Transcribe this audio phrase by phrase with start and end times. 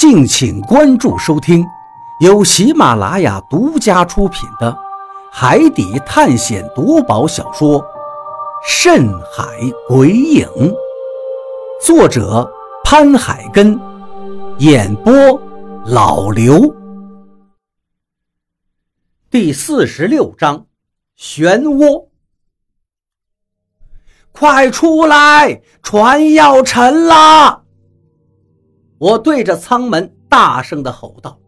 [0.00, 1.62] 敬请关注收听，
[2.20, 4.72] 由喜马拉雅独家出品的
[5.30, 7.78] 《海底探险夺宝小说》
[8.66, 9.44] 《深海
[9.86, 10.48] 鬼影》，
[11.84, 12.50] 作者
[12.82, 13.78] 潘海根，
[14.56, 15.12] 演播
[15.84, 16.74] 老刘。
[19.30, 20.64] 第四十六章，
[21.18, 22.06] 漩涡。
[24.32, 27.64] 快出来，船要沉了！
[29.00, 31.38] 我对着舱门大声地吼道：“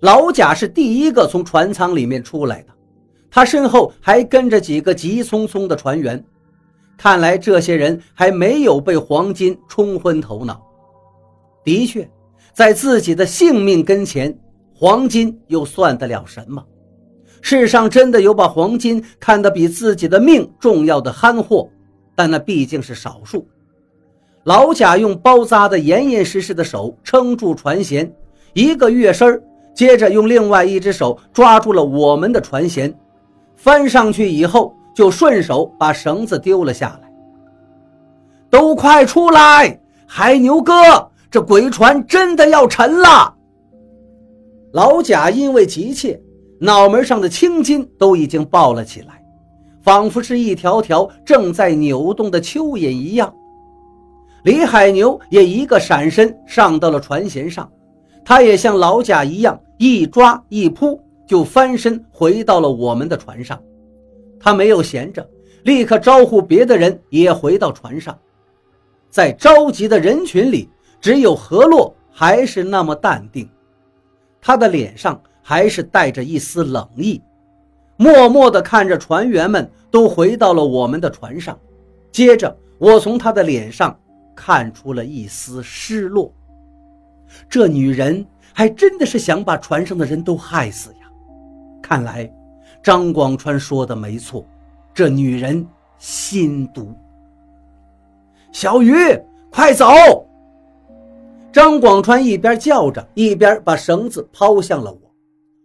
[0.00, 2.68] 老贾是第一个从船舱里面出来的，
[3.30, 6.22] 他身后还跟着几个急匆匆的船员。
[6.98, 10.62] 看来这些人还没有被黄金冲昏头脑。
[11.64, 12.06] 的确，
[12.52, 14.38] 在自己的性命跟前，
[14.74, 16.62] 黄金又算得了什么？
[17.40, 21.70] 世上真的有把黄金看得比自己的命重要的憨货，
[22.14, 23.48] 但那毕竟是少数。”
[24.44, 28.10] 老贾用包扎的严严实实的手撑住船舷，
[28.54, 29.42] 一个跃身
[29.74, 32.92] 接着用另外一只手抓住了我们的船舷，
[33.56, 37.08] 翻上去以后就顺手把绳子丢了下来。
[38.50, 40.72] 都快出来，海牛哥，
[41.30, 43.34] 这鬼船真的要沉了！
[44.72, 46.18] 老贾因为急切，
[46.58, 49.22] 脑门上的青筋都已经爆了起来，
[49.82, 53.32] 仿佛是一条条正在扭动的蚯蚓一样。
[54.44, 57.70] 李海牛也一个闪身上到了船舷上，
[58.24, 63.60] 他也像老贾一样，一抓一扑就翻身回到了我们的船上。
[64.38, 65.28] 他没有闲着，
[65.64, 68.16] 立刻招呼别的人也回到船上。
[69.10, 70.70] 在着急的人群里，
[71.00, 73.48] 只有何洛还是那么淡定，
[74.40, 77.20] 他的脸上还是带着一丝冷意，
[77.96, 81.58] 默默地看着船员们都回到了我们的船上。
[82.12, 83.98] 接着，我从他的脸上。
[84.40, 86.32] 看出了一丝失落，
[87.50, 91.10] 这女人还真的是想把船上的人都害死呀！
[91.82, 92.32] 看来
[92.80, 94.46] 张广川说的没错，
[94.94, 95.66] 这女人
[95.98, 96.94] 心毒。
[98.52, 98.94] 小鱼，
[99.50, 99.84] 快走！
[101.50, 105.00] 张广川一边叫着，一边把绳子抛向了我。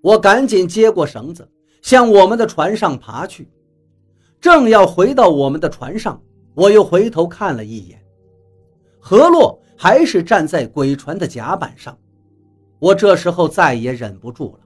[0.00, 1.46] 我赶紧接过绳子，
[1.82, 3.50] 向我们的船上爬去。
[4.40, 6.22] 正要回到我们的船上，
[6.54, 8.00] 我又回头看了一眼。
[9.00, 11.96] 何洛还是站在鬼船的甲板上，
[12.78, 14.60] 我这时候再也忍不住了。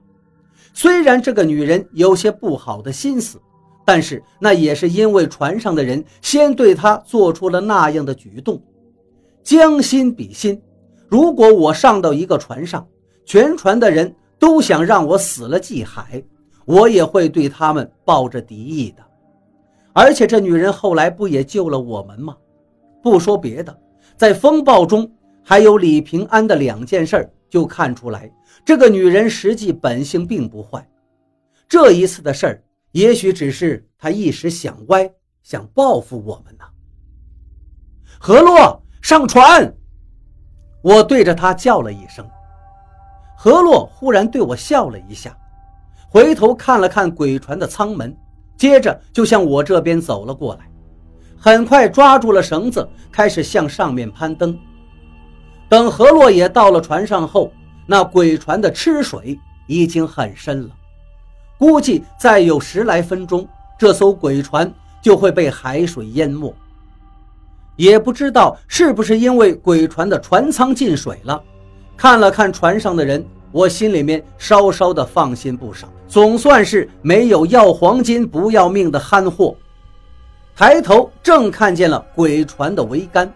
[0.72, 3.40] 虽然这个女人有些不好的心思，
[3.84, 8.60] 但是那也是因为船上的人先对她做出了那样的举动。
[9.44, 10.60] 将心比心，
[11.08, 12.84] 如果我上到一个船上，
[13.24, 16.22] 全船的人都想让我死了祭海，
[16.64, 19.04] 我也会对他们抱着敌意的。
[19.92, 22.36] 而且这女人后来不也救了我们吗？
[23.00, 23.78] 不说别的。
[24.16, 25.10] 在风暴中，
[25.42, 28.32] 还有李平安的两件事，就看出来
[28.64, 30.88] 这个女人实际本性并不坏。
[31.68, 35.10] 这一次的事儿，也许只是她一时想歪，
[35.42, 36.64] 想报复我们呢。
[38.20, 39.74] 何洛，上船！
[40.82, 42.26] 我对着他叫了一声。
[43.36, 45.36] 何洛忽然对我笑了一下，
[46.08, 48.16] 回头看了看鬼船的舱门，
[48.56, 50.70] 接着就向我这边走了过来。
[51.44, 54.58] 很快抓住了绳子，开始向上面攀登。
[55.68, 57.52] 等何洛也到了船上后，
[57.84, 60.70] 那鬼船的吃水已经很深了，
[61.58, 63.46] 估计再有十来分钟，
[63.78, 64.72] 这艘鬼船
[65.02, 66.50] 就会被海水淹没。
[67.76, 71.38] 也不知道是不是因为鬼船的船舱进水了，
[71.94, 73.22] 看了看船上的人，
[73.52, 79.54] 我心里面稍稍的放心不少，总算是没有要黄金不要命的憨货。
[80.56, 83.32] 抬头正看见了鬼船的桅杆，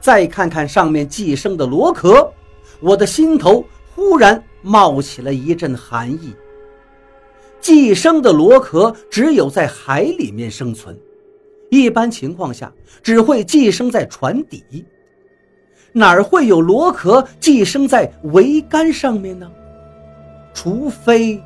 [0.00, 2.32] 再看看上面寄生的螺壳，
[2.80, 3.64] 我的心头
[3.94, 6.32] 忽然冒起了一阵寒意。
[7.60, 10.96] 寄生的螺壳只有在海里面生存，
[11.68, 14.84] 一般情况下只会寄生在船底，
[15.92, 19.50] 哪儿会有螺壳寄生在桅杆上面呢？
[20.54, 21.42] 除非，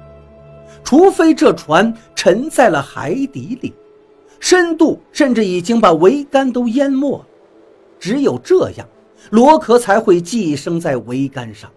[0.85, 3.73] 除非这船沉在了海底里。
[4.41, 7.27] 深度甚至已经把桅杆都淹没了，
[7.99, 8.87] 只有这样，
[9.31, 11.71] 螺壳才会寄生在桅杆上。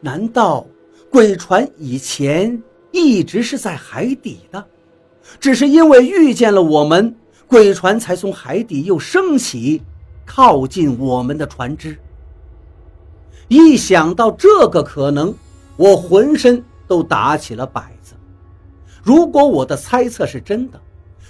[0.00, 0.66] 难道
[1.10, 2.60] 鬼船以前
[2.90, 4.64] 一直是在海底的，
[5.38, 7.14] 只是因为遇见了我们，
[7.46, 9.82] 鬼船才从海底又升起，
[10.26, 11.96] 靠近我们的船只？
[13.48, 15.32] 一想到这个可能，
[15.76, 18.14] 我浑身都打起了摆子。
[19.02, 20.80] 如果我的猜测是真的，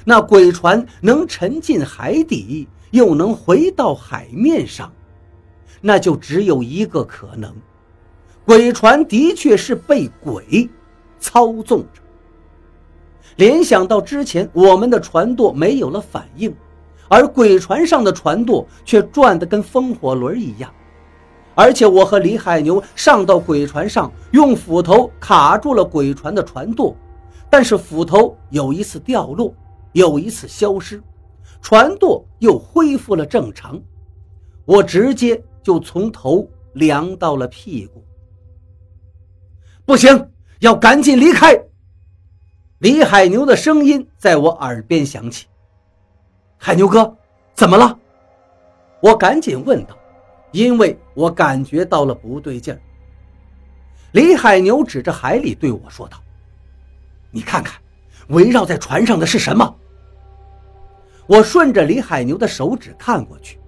[0.05, 4.93] 那鬼船能沉进海底，又能回到海面上，
[5.81, 7.53] 那就只有一个可能：
[8.45, 10.69] 鬼船的确是被鬼
[11.19, 12.03] 操纵着。
[13.37, 16.55] 联想到之前我们的船舵没有了反应，
[17.09, 20.71] 而鬼船上的船舵却转得跟风火轮一样，
[21.55, 26.95] 而且我和李海牛上到鬼船上，用斧头卡住了鬼船的船舵，
[27.49, 29.53] 但是斧头有一次掉落，
[29.94, 31.00] 有一次消失，
[31.62, 33.81] 船舵又恢复了正常，
[34.64, 38.05] 我直接就从头凉到了屁股。
[39.85, 41.56] 不行，要赶紧离开。
[42.79, 45.46] 李海牛的声音在我耳边响起
[46.58, 47.17] ：“海牛哥，
[47.55, 47.96] 怎么了？”
[49.00, 49.96] 我赶紧问道，
[50.50, 52.81] 因为我感觉到了不对劲儿。
[54.11, 56.20] 李海牛指着海里对我说道
[57.31, 57.81] ：“你看看，
[58.29, 59.74] 围绕在船上的是什么？”
[61.26, 63.59] 我顺着李海牛的手指看过去，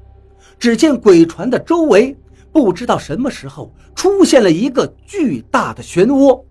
[0.58, 2.16] 只见鬼船的周围
[2.52, 6.42] 不知道什么时候出现了一个巨大的漩涡。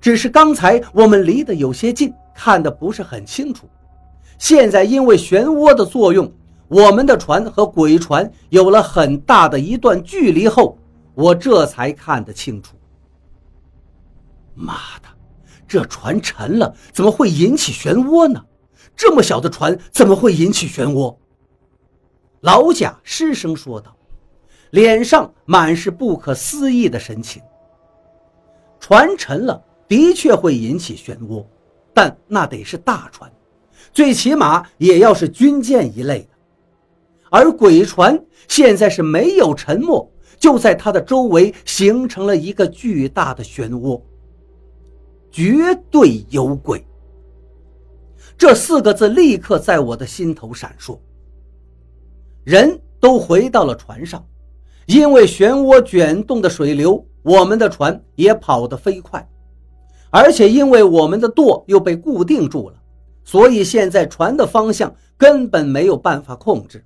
[0.00, 3.68] 只是刚才我们离得有些近，看得不是很清楚。
[4.38, 6.30] 现在因为漩涡的作用，
[6.68, 10.78] 我们的船和鬼船有了很大的一段距离后，
[11.14, 12.76] 我这才看得清楚。
[14.54, 15.08] 妈的，
[15.66, 18.44] 这船沉了，怎么会引起漩涡呢？
[18.96, 21.14] 这么小的船怎么会引起漩涡？
[22.40, 23.94] 老贾失声说道，
[24.70, 27.42] 脸上满是不可思议的神情。
[28.80, 29.62] 船沉了。
[29.88, 31.46] 的确会引起漩涡，
[31.94, 33.32] 但那得是大船，
[33.92, 36.28] 最起码也要是军舰一类的。
[37.30, 44.00] 而鬼船现在是没有沉没，就在它的周围形成了一个巨大的漩涡。
[45.30, 46.84] 绝对有鬼！
[48.38, 50.98] 这四个字立刻在我的心头闪烁。
[52.44, 54.24] 人都回到了船上，
[54.86, 59.26] 因为漩涡卷动的水流，我们的船也跑得飞快。
[60.10, 62.76] 而且因为我们的舵又被固定住了，
[63.24, 66.84] 所以现在船的方向根本没有办法控制。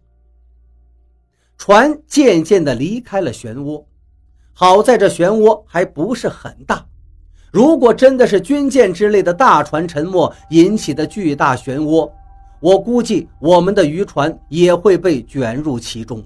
[1.58, 3.85] 船渐渐地离开了漩涡，
[4.55, 6.87] 好在这漩涡还不是很大。
[7.50, 12.11] 如果真的是军舰之类的大船沉没引起的巨大漩涡，
[12.61, 16.23] 我估计我们的渔船也会被卷入其中，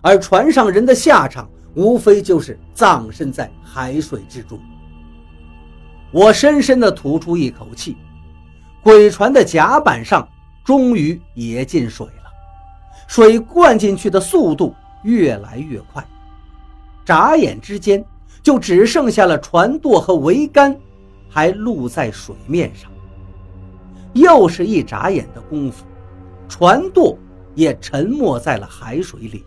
[0.00, 4.58] 而船上人的下场无非就是葬身在海水之中。
[6.12, 7.96] 我深深地吐出一口气，
[8.82, 10.26] 鬼船的甲板上
[10.64, 12.30] 终于也进水了，
[13.08, 14.72] 水灌进去的速度
[15.02, 16.06] 越来越快，
[17.04, 18.02] 眨眼之间
[18.42, 20.76] 就只剩下了船舵和桅杆
[21.28, 22.90] 还露在水面上。
[24.12, 25.84] 又是一眨眼的功夫，
[26.48, 27.18] 船舵
[27.54, 29.44] 也沉没在了海水里，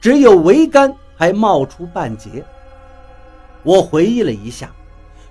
[0.00, 2.42] 只有桅杆还冒出半截。
[3.62, 4.70] 我回忆了一下。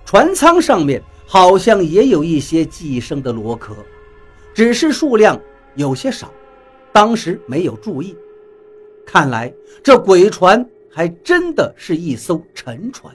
[0.04, 3.72] 船舱上面好像也有一些寄生的螺壳，
[4.52, 5.40] 只是数量
[5.76, 6.30] 有些少，
[6.92, 8.14] 当时没有注意。
[9.06, 9.52] 看来
[9.82, 13.14] 这鬼船还真的是一艘沉船。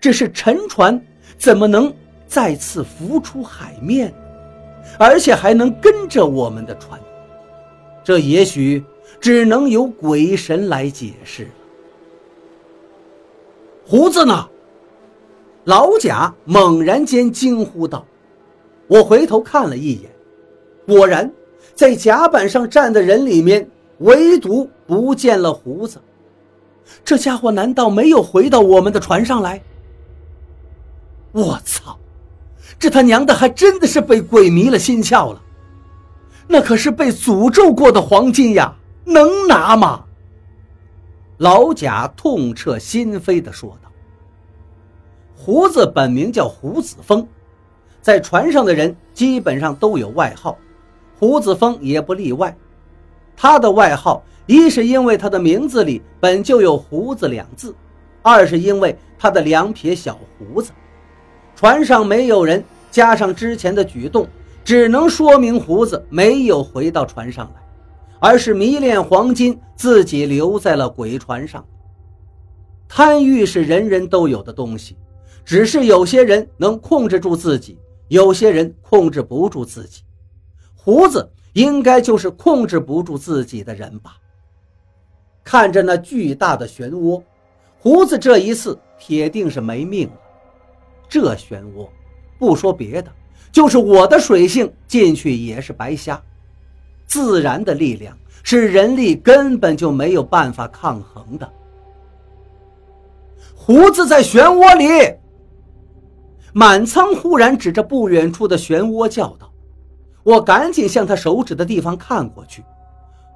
[0.00, 1.00] 只是沉船
[1.38, 1.92] 怎么能
[2.26, 4.12] 再次浮出海面，
[4.98, 7.00] 而且还能跟着我们的船？
[8.04, 8.84] 这也许
[9.20, 11.50] 只能由鬼神来解释了。
[13.84, 14.48] 胡子呢？
[15.64, 18.06] 老贾猛然间惊呼道
[18.86, 20.10] ：“我回头看了一眼，
[20.86, 21.28] 果然，
[21.74, 23.68] 在甲板上站的人里面，
[23.98, 26.00] 唯独不见了胡子。
[27.04, 29.60] 这家伙难道没有回到我们的船上来？
[31.32, 31.98] 我操！
[32.78, 35.42] 这他娘的还真的是被鬼迷了心窍了！
[36.48, 38.74] 那可是被诅咒过的黄金呀，
[39.04, 40.04] 能拿吗？”
[41.38, 43.90] 老贾痛彻心扉地说道。
[45.34, 47.26] 胡子本名叫胡子峰，
[48.00, 50.56] 在船上的人基本上都有外号，
[51.18, 52.56] 胡子峰也不例外。
[53.36, 57.74] 他的外号一是因为他的名字里本就有“胡子”两字，
[58.22, 60.70] 二是因为他的两撇小胡子。
[61.54, 64.26] 船上没有人，加上之前的举动，
[64.64, 67.62] 只能说明胡子没有回到船上来，
[68.20, 71.64] 而是迷恋黄金，自己留在了鬼船上。
[72.88, 74.96] 贪欲是人人都有的东西。
[75.44, 80.02] 只是有些人能控制住自己，有些人控制不住自己。
[80.74, 84.16] 胡子应该就是控制不住自己的人吧？
[85.46, 87.22] 看着那巨大的漩涡，
[87.78, 90.14] 胡子这一次铁定是没命了。
[91.08, 91.88] 这漩涡，
[92.36, 93.08] 不说别的，
[93.52, 96.20] 就是我的水性进去也是白瞎。
[97.06, 101.48] 自然的力量是人力根本就没有办法抗衡的。
[103.54, 105.14] 胡子在漩涡里！
[106.52, 109.48] 满仓忽然指着不远处的漩涡叫道
[110.24, 112.64] ：“我赶紧向他手指的地方看过去，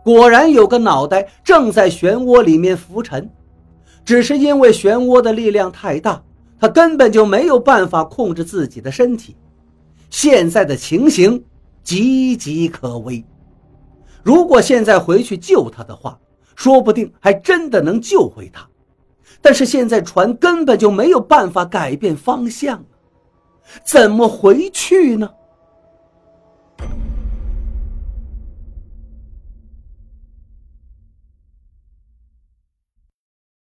[0.05, 3.31] 果然有个脑袋正在漩涡里面浮沉，
[4.05, 6.23] 只是因为漩涡的力量太大，
[6.59, 9.37] 他根本就没有办法控制自己的身体。
[10.09, 11.45] 现在的情形
[11.85, 13.25] 岌岌可危。
[14.23, 16.19] 如果现在回去救他的话，
[16.57, 18.67] 说不定还真的能救回他。”
[19.43, 22.85] 但是现在船根本就没有办法改变方向，
[23.85, 25.31] 怎么回去呢？